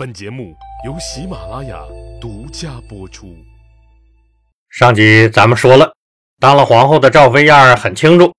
[0.00, 0.56] 本节目
[0.86, 1.78] 由喜马拉雅
[2.18, 3.36] 独家播出。
[4.70, 5.92] 上集咱们说了，
[6.40, 8.32] 当了皇后的赵飞燕很清楚，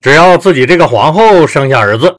[0.00, 2.16] 只要自己这个皇后生下儿子，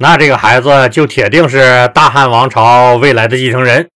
[0.00, 3.88] 那这个孩子就铁定是大汉王朝未来的继承人，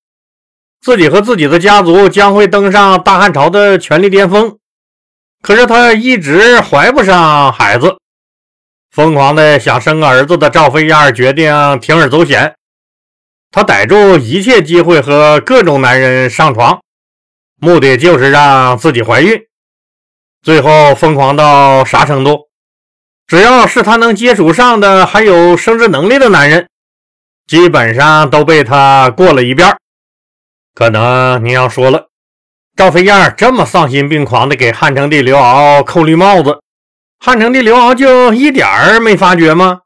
[0.81, 4.57] 自己和自己的家族将会登上大汉朝的权力巅峰。
[5.43, 7.99] 可是她一直怀不上孩子，
[8.93, 12.56] 疯狂的想生个儿子的赵飞燕决定铤而走险。
[13.51, 16.81] 她逮住一切机会和各种男人上床，
[17.61, 19.41] 目的就是让自己怀孕。
[20.43, 22.49] 最后疯狂到啥程度？
[23.27, 26.69] 只要是她能接触上的还有生殖能力的男人，
[27.47, 29.77] 基本上都被她过了一遍。
[30.75, 32.09] 可能你要说了，
[32.77, 36.61] 赵飞燕这么丧心病狂的给汉成帝刘骜扣绿帽子，
[37.19, 39.81] 汉成帝刘骜就一点儿没发觉吗？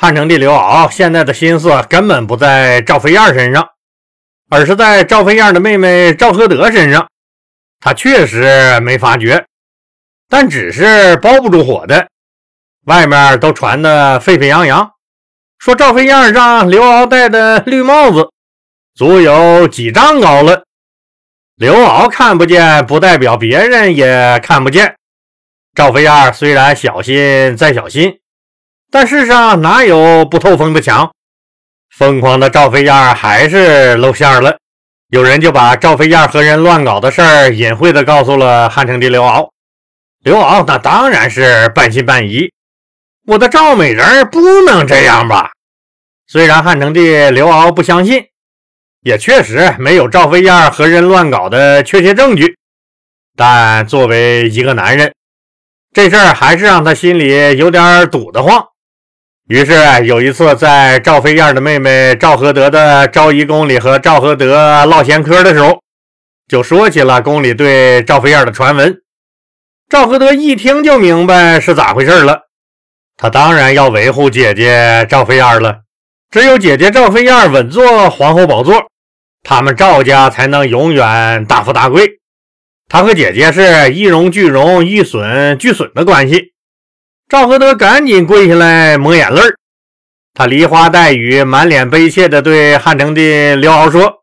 [0.00, 3.68] 汉成帝刘骜现在的心思根本不在赵飞燕身上，
[4.48, 7.08] 而是在赵飞燕的妹妹赵合德身上。
[7.80, 9.44] 他确实没发觉，
[10.28, 12.06] 但只是包不住火的。
[12.84, 14.88] 外面都传得沸沸扬扬，
[15.58, 18.30] 说赵飞燕让刘骜戴的绿帽子
[18.94, 20.62] 足有几丈高了。
[21.56, 24.94] 刘骜看不见，不代表别人也看不见。
[25.74, 28.20] 赵飞燕虽然小心再小心。
[28.90, 31.10] 但世上哪有不透风的墙？
[31.94, 34.58] 疯狂的赵飞燕还是露馅了。
[35.10, 39.50] 有人就把赵飞燕和人乱搞的事儿隐晦的告诉了汉成帝刘骜。
[40.22, 42.50] 刘骜那当然是半信半疑。
[43.26, 45.50] 我的赵美人不能这样吧？
[46.26, 48.26] 虽然汉成帝刘骜不相信，
[49.02, 52.56] 也确实没有赵飞燕和人乱搞的确切证据，
[53.36, 55.14] 但作为一个男人，
[55.92, 58.66] 这事儿还是让他心里有点堵得慌。
[59.48, 59.72] 于是
[60.04, 65.80] 有一次，在赵飞燕的妹妹赵合德的昭仪宫里和赵合德唠闲嗑的时候，
[66.46, 69.00] 就说起了宫里对赵飞燕的传闻。
[69.88, 72.42] 赵合德一听就明白是咋回事了，
[73.16, 75.78] 他当然要维护姐姐赵飞燕了。
[76.30, 78.90] 只有姐姐赵飞燕稳坐皇后宝座，
[79.42, 82.20] 他们赵家才能永远大富大贵。
[82.86, 86.52] 他和姐姐是一荣俱荣、一损俱损的关系。
[87.28, 89.42] 赵合德赶紧跪下来抹眼泪
[90.32, 94.22] 他梨花带雨、满脸悲切地对汉成帝刘骜说：“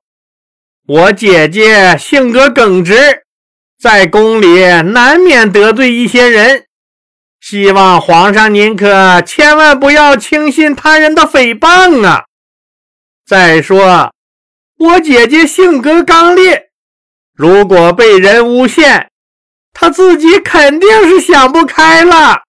[0.88, 2.96] 我姐姐性格耿直，
[3.80, 6.66] 在宫里难免得罪一些人，
[7.40, 12.24] 希望皇上您可千万不要轻信他人的诽谤啊！
[13.28, 14.12] 再说，
[14.80, 16.70] 我姐姐性格刚烈，
[17.36, 19.10] 如果被人诬陷，
[19.74, 22.45] 她自己肯定是想不开了。”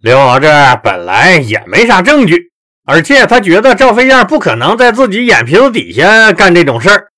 [0.00, 2.52] 刘骜这本来也没啥证据，
[2.86, 7.08] 而且他觉得赵飞燕不可能在自己眼皮子底下干这种事儿。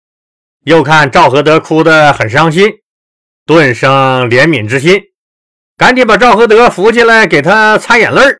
[0.64, 2.72] 又看赵合德哭得很伤心，
[3.44, 4.98] 顿生怜悯之心，
[5.76, 8.38] 赶紧把赵合德扶起来，给他擦眼泪儿，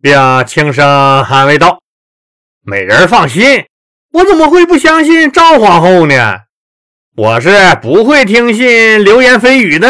[0.00, 1.80] 并轻声安慰道
[2.64, 3.66] ：“美人放心，
[4.12, 6.40] 我怎么会不相信赵皇后呢？
[7.14, 7.50] 我是
[7.82, 9.88] 不会听信流言蜚语的。”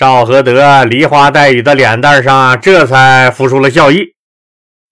[0.00, 4.14] 赵合德梨花带雨的脸蛋上，这才浮出了笑意。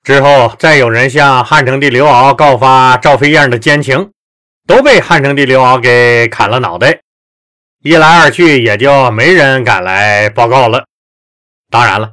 [0.02, 4.10] 之后，再有人向汉成帝刘骜告发赵飞燕的奸情，
[4.66, 7.00] 都被汉成帝刘骜给砍了脑袋。
[7.82, 10.84] 一来二去，也就没人敢来报告了。
[11.70, 12.10] 当然了，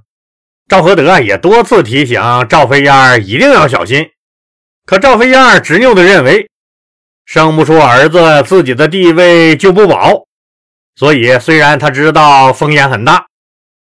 [0.69, 4.07] 赵合德也多次提醒赵飞燕一定要小心。
[4.85, 6.47] 可赵飞燕执拗地认为，
[7.25, 10.23] 生不出儿子，自己的地位就不保。
[10.95, 13.25] 所以，虽然他知道风险很大，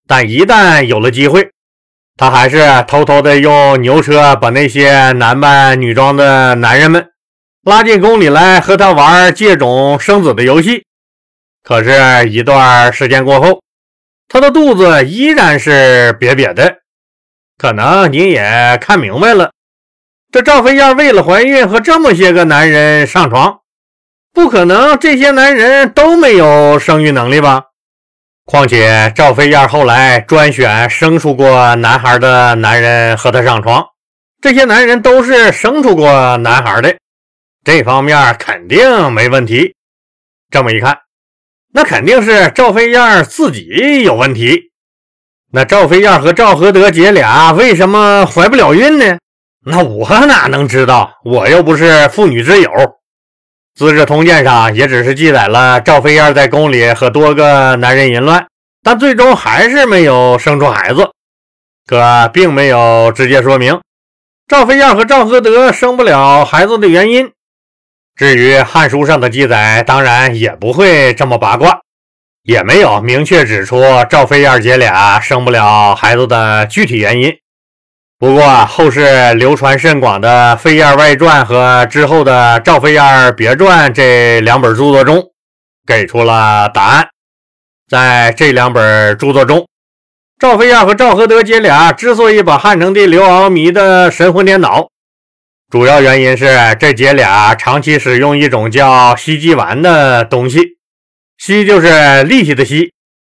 [0.07, 1.51] 但一旦有了机会，
[2.15, 7.09] 他还是偷偷的用牛车把那些男扮女装的男人们
[7.63, 10.85] 拉进宫里来和他玩借种生子的游戏。
[11.63, 13.63] 可是，一段时间过后，
[14.27, 16.77] 他的肚子依然是瘪瘪的。
[17.57, 19.51] 可能你也看明白了，
[20.31, 23.59] 这赵飞燕为了怀孕和这么些个男人上床。
[24.33, 27.63] 不可能，这些男人都没有生育能力吧？
[28.45, 33.83] 况且赵飞燕后来专选生出过男孩的男人和她上床，
[34.41, 36.95] 这些男人都是生出过男孩的，
[37.63, 39.75] 这方面肯定没问题。
[40.49, 40.97] 这么一看，
[41.73, 44.71] 那肯定是赵飞燕自己有问题。
[45.51, 49.17] 那赵飞燕和赵合德姐俩为什么怀不了孕呢？
[49.65, 51.11] 那我哪能知道？
[51.23, 52.69] 我又不是妇女之友。
[53.79, 58.45] 《资治通鉴》上也只是记载了赵飞燕在宫里和多个男人淫乱，
[58.83, 61.09] 但最终还是没有生出孩子，
[61.87, 63.79] 可并没有直接说明
[64.49, 67.31] 赵飞燕和赵合德生不了孩子的原因。
[68.17, 71.79] 至于《汉书》上的记载，当然也不会这么八卦，
[72.43, 77.33] 也没有明确指出赵飞燕姐俩生不了孩子的具体原因。
[78.19, 85.31] 不过，后世流传甚广的《飞燕外传》和之后的《赵飞燕别传》这两本著作中，
[85.87, 87.07] 给出了答案。
[87.87, 89.65] 在这两本著作中，
[90.37, 94.89] 赵飞燕和赵合德姐俩之所以把汉成帝刘骜迷得神魂颠倒，
[95.71, 96.45] 主要原因是
[96.77, 100.59] 这姐俩长期使用一种叫西肌丸的东西。
[101.37, 102.91] 西就是力气的西，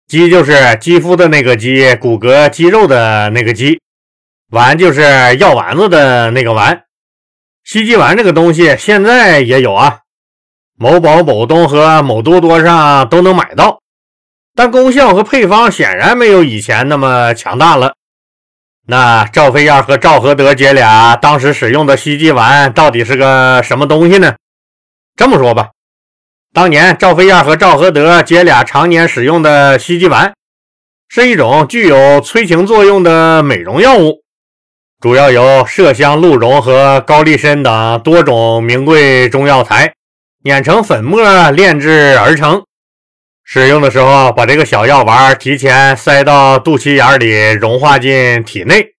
[0.09, 3.79] 肌就是肌肤的那个肌，骨骼肌肉的那个肌。
[4.53, 5.01] 丸就是
[5.39, 6.83] 药丸子的那个丸，
[7.63, 10.01] 西鸡丸这个东西现在也有啊，
[10.77, 13.79] 某宝、某东和某多多上都能买到，
[14.53, 17.95] 但功效和配方显然没有以前那么强大了。
[18.85, 24.35] 那赵飞燕和赵合德姐俩当时使用的西鸡丸到底是个什么东西呢？
[25.15, 25.71] 这么说吧，
[26.53, 30.31] 当年赵飞燕和赵合德姐俩常年使用的西鸡丸，
[31.09, 34.21] 是一种具有催情作用的美容药物。
[35.03, 39.95] 主要由麝香、鹿茸和高丽参等多种名贵中药材
[40.45, 42.63] 碾成粉末炼制而成。
[43.43, 48.93] 使用的时候，把这个小药丸提前塞到肚脐眼里，融化进体内，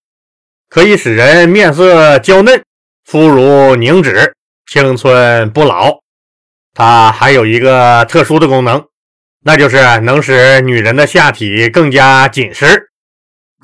[0.68, 2.62] 可以使人面色娇嫩、
[3.06, 4.34] 肤如凝脂、
[4.70, 6.00] 青春不老。
[6.74, 8.84] 它还有一个特殊的功能，
[9.42, 12.90] 那就是能使女人的下体更加紧实。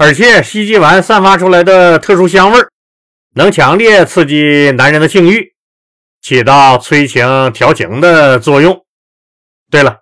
[0.00, 2.58] 而且西季丸散发出来的特殊香味
[3.34, 5.52] 能强烈刺激男人的性欲，
[6.22, 8.82] 起到催情调情的作用。
[9.70, 9.98] 对了，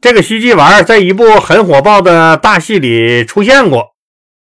[0.00, 3.88] 这个西季丸在一部很火爆的大戏里出现过，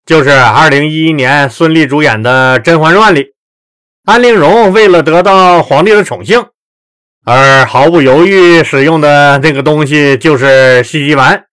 [0.04, 3.28] 就是2011年孙俪主演的《甄嬛传》里，
[4.04, 6.44] 安陵容为了得到皇帝的宠幸，
[7.24, 11.46] 而毫不犹豫使用的那个东西就是西季丸。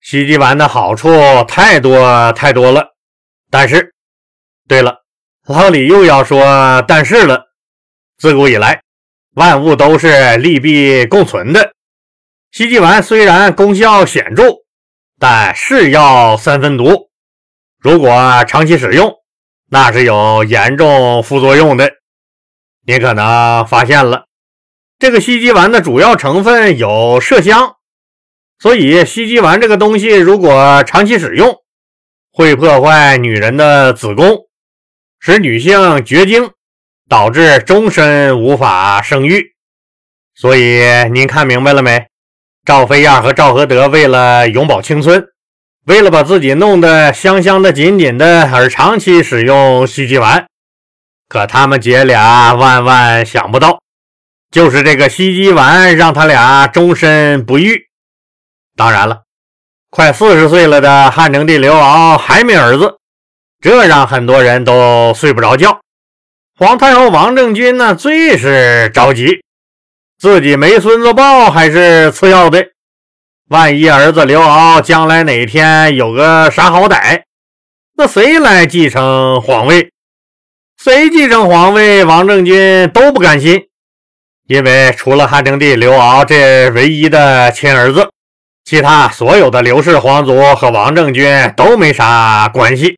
[0.00, 1.10] 西极丸的好处
[1.46, 2.94] 太多太多了，
[3.50, 3.94] 但是，
[4.66, 5.02] 对了，
[5.46, 7.50] 老李又要说但是了。
[8.16, 8.82] 自古以来，
[9.34, 11.72] 万物都是利弊共存的。
[12.50, 14.44] 西极丸虽然功效显著，
[15.18, 17.10] 但是药三分毒，
[17.78, 19.12] 如果长期使用，
[19.70, 21.90] 那是有严重副作用的。
[22.86, 24.26] 你可能发现了，
[24.98, 27.76] 这个西极丸的主要成分有麝香。
[28.60, 31.56] 所以，西肌丸这个东西，如果长期使用，
[32.30, 34.36] 会破坏女人的子宫，
[35.18, 36.50] 使女性绝经，
[37.08, 39.54] 导致终身无法生育。
[40.34, 42.08] 所以，您看明白了没？
[42.66, 45.24] 赵飞燕和赵合德为了永葆青春，
[45.86, 50.46] 为了把自己弄得香香的、紧紧的，而长期使用西肌丸。
[51.28, 53.80] 可他们姐俩万万想不到，
[54.50, 57.86] 就是这个西肌丸让他俩终身不育。
[58.80, 59.24] 当然了，
[59.90, 62.96] 快四十岁了的汉成帝刘骜还没儿子，
[63.60, 65.82] 这让很多人都睡不着觉。
[66.56, 69.42] 皇太后王政君呢，最是着急，
[70.18, 72.68] 自己没孙子抱还是次要的，
[73.50, 77.24] 万一儿子刘骜将来哪天有个啥好歹，
[77.98, 79.90] 那谁来继承皇位？
[80.82, 83.62] 谁继承皇位，王政君都不甘心，
[84.46, 88.10] 因为除了汉成帝刘骜这唯一的亲儿子。
[88.70, 92.96] 其他所有的刘氏皇族和王政君都没啥关系，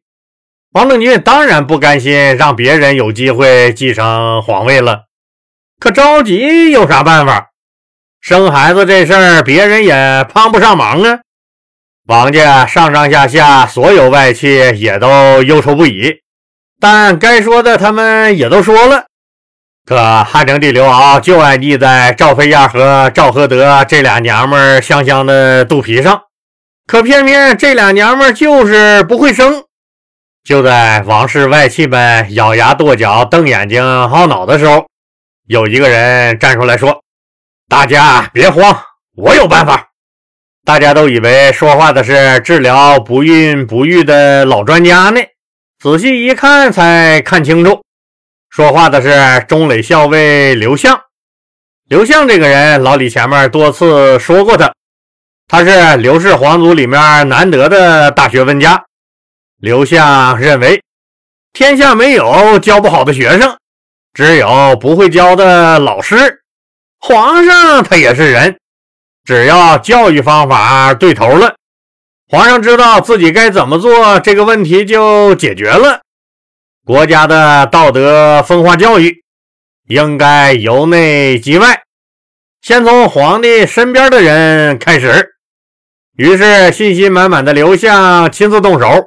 [0.75, 5.05] 王政君当然不甘心让别人有机会继承皇位了。
[5.81, 7.53] 可着急有啥办法？
[8.21, 11.21] 生孩子这事儿别人也帮不上忙啊。
[12.07, 16.17] 王家上上下下所有外戚也都忧愁不已，
[16.79, 19.07] 但该说的他们也都说了。
[19.85, 26.23] 可汉成帝刘骜就爱腻在赵飞燕和赵合德这俩娘们香香的肚皮上，
[26.87, 29.65] 可偏偏这俩娘们就是不会生。
[30.45, 34.87] 就在王室外戚们咬牙跺脚、瞪眼睛、懊恼的时候，
[35.49, 37.03] 有一个人站出来说
[37.69, 38.77] ：“大家别慌，
[39.17, 39.89] 我有办法。”
[40.65, 45.21] 大家都以为说话的是治疗不孕不育的老专家呢，
[45.81, 47.82] 仔细一看才看清楚。
[48.55, 51.01] 说话的是中垒校尉刘向。
[51.89, 54.75] 刘向这个人，老李前面多次说过他，
[55.49, 58.85] 他是刘氏皇族里面难得的大学问家。
[59.57, 60.83] 刘向认为，
[61.55, 63.57] 天下没有教不好的学生，
[64.13, 66.43] 只有不会教的老师。
[66.99, 68.59] 皇上他也是人，
[69.25, 71.55] 只要教育方法对头了，
[72.29, 76.03] 皇上知道自己该怎么做，这个问题就解决了。
[76.85, 79.23] 国家的道德风化教育
[79.87, 81.83] 应该由内及外，
[82.61, 85.35] 先从皇帝身边的人开始。
[86.17, 89.07] 于是，信心满满的刘向亲自动手，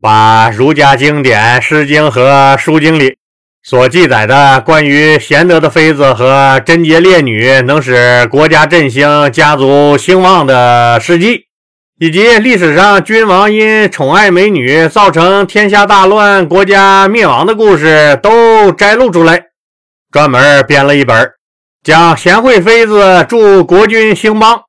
[0.00, 3.16] 把儒家经典《诗经》和《书经》里
[3.62, 11.46] 所记载的关于贤德的妃子和贞洁烈女能使国家振兴、家族兴旺的事迹，
[11.98, 19.44] 以及历史上君王因宠爱美女造成天下大乱、国家灭亡的故事，都摘录出来，
[20.10, 21.30] 专门编了一本，
[21.84, 24.62] 讲贤惠妃子助国君兴邦。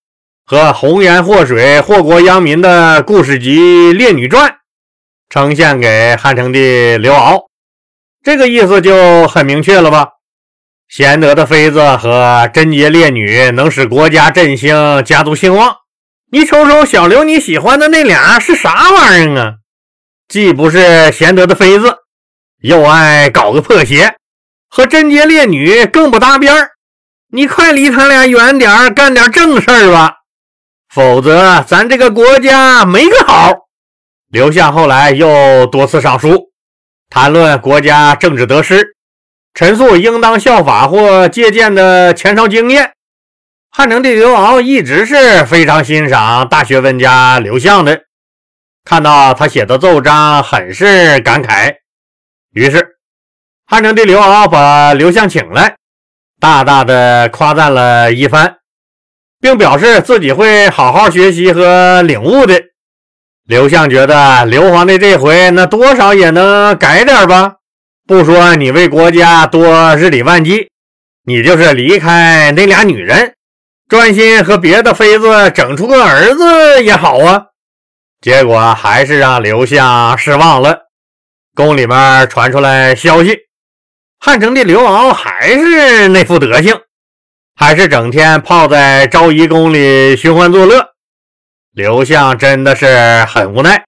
[0.47, 4.47] 和红颜祸水、祸国殃民的故事集《烈女传》
[5.27, 7.47] 呈现给汉成帝刘骜，
[8.23, 10.09] 这个意思就很明确了吧？
[10.87, 15.77] 贤德的妃子和贞洁烈女能使国家振兴、家族兴旺。
[16.35, 19.53] 你瞅瞅小刘，你喜欢的那俩是啥玩意儿啊？
[20.27, 21.99] 既不是贤德的妃子，
[22.61, 24.17] 又爱搞个破鞋，
[24.67, 26.71] 和贞洁烈女更不搭边儿。
[27.31, 30.15] 你快离他俩远点干点正事儿吧。
[30.93, 33.53] 否则，咱这个国家没个好。
[34.29, 36.51] 刘向后来又多次上书，
[37.09, 38.97] 谈论国家政治得失，
[39.53, 42.91] 陈述应当效法或借鉴的前朝经验。
[43.77, 48.03] 汉成帝刘骜一直是非常欣赏大学问家刘向的，
[48.85, 51.75] 看到他写的奏章，很是感慨。
[52.53, 52.95] 于是，
[53.65, 55.75] 汉成帝刘骜把刘向请来，
[56.39, 58.55] 大大的夸赞了一番。
[59.41, 62.57] 并表示自己会好好学习和领悟的。
[63.45, 67.55] 刘向觉得刘皇帝这回那多少也能改点吧？
[68.07, 70.69] 不说你为国家多日理万机，
[71.25, 73.34] 你就是离开那俩女人，
[73.87, 77.45] 专心和别的妃子整出个儿子也好啊。
[78.21, 80.85] 结果还是让刘向失望了。
[81.53, 83.37] 宫里面传出来消息，
[84.19, 86.81] 汉成帝刘骜还是那副德行。
[87.57, 90.89] 还是整天泡在昭仪宫里寻欢作乐，
[91.71, 93.85] 刘向真的是很无奈，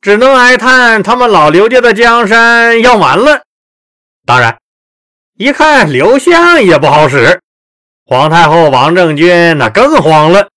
[0.00, 3.42] 只能哀叹他们老刘家的江山要完了。
[4.24, 4.56] 当然，
[5.36, 7.42] 一看刘向也不好使，
[8.10, 10.48] 皇太后王政君那更慌了。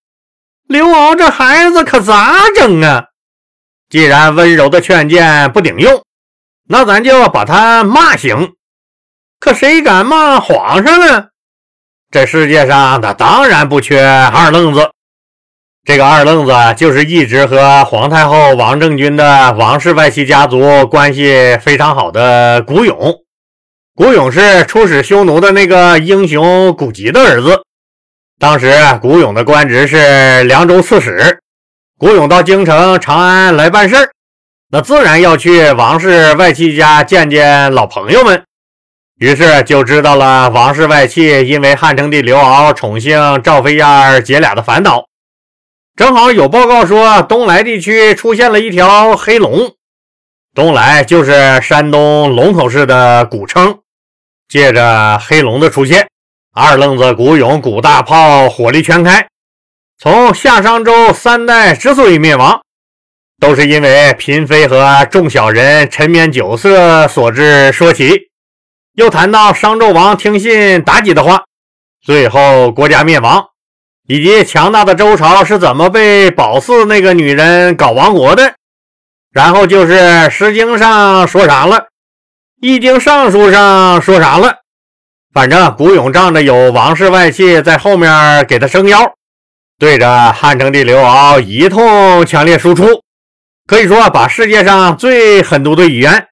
[0.69, 3.07] 刘敖这孩子可咋整啊？
[3.89, 6.01] 既然温柔的劝谏不顶用，
[6.69, 8.53] 那咱就把他骂醒。
[9.37, 11.27] 可谁敢骂皇上呢？
[12.09, 14.89] 这世界上，那当然不缺二愣子。
[15.83, 23.20] 这个二愣子就是一直和皇太后王政君的王氏外戚家族关系非常好的古勇。
[24.01, 27.61] 古勇是出使匈奴的那个英雄古籍的儿子。
[28.39, 31.37] 当时古勇的官职是凉州刺史。
[31.99, 34.09] 古勇到京城长安来办事儿，
[34.71, 38.43] 那自然要去王氏外戚家见见老朋友们。
[39.19, 45.05] 于是就知道了王室外戚因为汉成帝刘骜宠幸赵飞燕姐俩的烦恼。
[45.95, 49.75] 正好有报告说，东莱地区出现了一条黑龙。
[50.55, 53.77] 东莱就是山东龙口市的古称。
[54.51, 56.09] 借着黑龙的出现，
[56.53, 59.25] 二愣子古勇、古大炮火力全开，
[59.97, 62.61] 从夏商周三代之所以灭亡，
[63.39, 68.27] 都是因为嫔妃和众小人沉湎酒色所致说起。
[68.95, 71.45] 又谈到商纣王听信妲己的话，
[72.05, 73.45] 最后国家灭亡，
[74.05, 78.53] 以及强大的周朝是怎么被褒姒那个女人搞亡国的。
[79.31, 79.93] 然后就是
[80.29, 81.77] 《诗经》上说啥了，
[82.63, 84.59] 《易经》上书上说啥了。
[85.33, 89.15] 反正古勇仗着有王室外戚在后面给他撑腰，
[89.79, 93.01] 对着汉成帝刘骜一通强烈输出，
[93.65, 96.27] 可以说把世界上最狠毒的语言。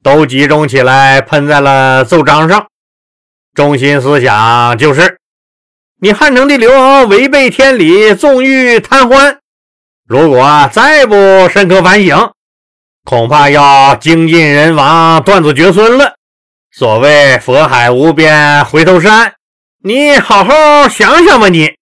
[0.00, 2.68] 都集中起来喷在了奏章上，
[3.54, 5.18] 中心思想就是：
[6.00, 9.38] 你汉成帝刘骜违背天理，纵欲贪欢。
[10.06, 12.30] 如果再不深刻反省，
[13.04, 16.14] 恐怕要精尽人亡，断子绝孙了。
[16.72, 19.34] 所谓佛海无边，回头山，
[19.82, 21.48] 你好好想想吧。
[21.50, 21.74] 你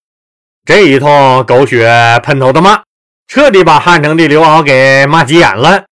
[0.67, 2.83] 这一通狗血喷头的骂，
[3.29, 5.85] 彻底把汉成帝刘骜给骂急眼了。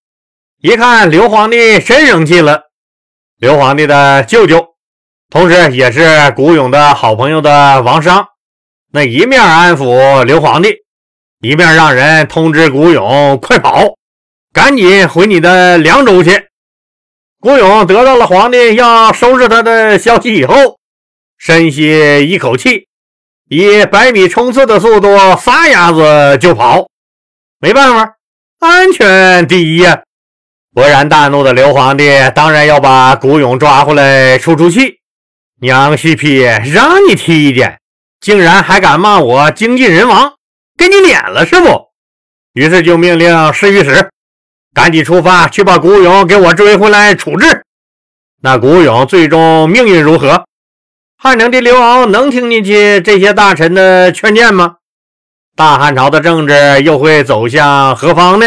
[0.60, 2.62] 一看刘皇帝真生气了，
[3.38, 4.74] 刘皇帝的舅舅，
[5.30, 8.26] 同时也是古勇的好朋友的王商，
[8.92, 10.74] 那一面安抚刘皇帝，
[11.40, 13.94] 一面让人通知古勇快跑，
[14.52, 16.48] 赶紧回你的凉州去。
[17.40, 20.78] 古勇得到了皇帝要收拾他的消息以后，
[21.38, 22.86] 深吸一口气，
[23.48, 26.88] 以百米冲刺的速度撒丫子就跑。
[27.60, 28.16] 没办法，
[28.58, 30.02] 安全第一呀。
[30.74, 35.00] 勃然大怒的刘皇帝当然要把古勇抓回来出出气。
[35.60, 37.78] 娘西皮，让你提意见，
[38.20, 40.34] 竟然还敢骂我精尽人亡，
[40.76, 41.88] 给你脸了是不？
[42.54, 44.10] 于是就命令侍御史
[44.74, 47.64] 赶紧出发去把古勇给我追回来处置。
[48.42, 50.44] 那古勇最终命运如何？
[51.16, 54.76] 汉灵帝刘骜能听进去这些大臣的劝谏吗？
[55.54, 58.46] 大汉朝的政治又会走向何方呢？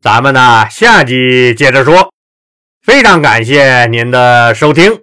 [0.00, 2.10] 咱们呢，下集接着说。
[2.82, 5.02] 非常感谢您的收听。